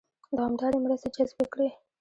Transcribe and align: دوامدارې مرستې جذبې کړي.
دوامدارې 0.35 0.77
مرستې 0.83 1.09
جذبې 1.15 1.45
کړي. 1.53 1.69